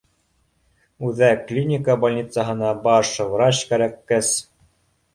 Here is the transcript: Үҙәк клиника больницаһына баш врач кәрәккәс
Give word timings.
Үҙәк 1.09 1.43
клиника 1.51 1.97
больницаһына 2.05 2.75
баш 2.91 3.15
врач 3.37 3.65
кәрәккәс 3.71 4.37